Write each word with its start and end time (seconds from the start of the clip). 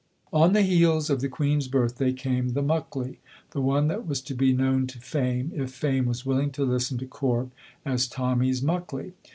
On 0.33 0.53
the 0.53 0.63
heels 0.63 1.11
of 1.11 1.21
the 1.21 1.29
Queen's 1.29 1.67
birthday 1.67 2.11
came 2.11 2.53
the 2.53 2.63
Muckley, 2.63 3.19
the 3.51 3.61
one 3.61 3.87
that 3.89 4.07
was 4.07 4.19
to 4.21 4.33
be 4.33 4.51
known 4.51 4.87
to 4.87 4.97
fame, 4.99 5.51
if 5.53 5.69
fame 5.71 6.07
was 6.07 6.25
willing 6.25 6.49
to 6.53 6.65
listen 6.65 6.97
to 6.97 7.05
Corp, 7.05 7.51
as 7.85 8.07
Tommy's 8.07 8.63
Muckley. 8.63 9.13